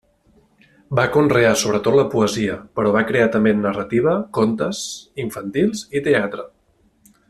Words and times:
Va 0.99 1.03
conrear 1.15 1.51
sobretot 1.63 1.97
la 1.99 2.07
poesia, 2.15 2.57
però 2.79 2.95
va 2.97 3.05
crear 3.11 3.29
també 3.37 3.55
en 3.57 3.63
narrativa, 3.69 4.17
contes 4.41 4.85
infantils 5.29 5.89
i 6.01 6.07
teatre. 6.09 6.53